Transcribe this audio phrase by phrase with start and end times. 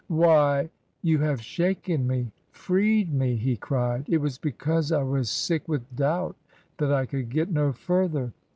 [0.07, 0.71] "Why!
[1.03, 2.31] You have shaken me!
[2.49, 6.35] Freed me!" he cried." It was because I was sick with doubt
[6.79, 8.33] that I could get no further.